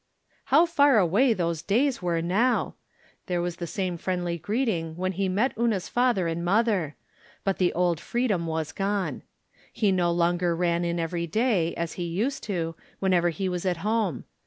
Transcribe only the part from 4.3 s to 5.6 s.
greeting when he met